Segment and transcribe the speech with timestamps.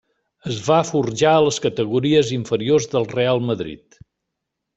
[0.51, 4.01] Es va forjar a les categories inferiors del Reial Madrid.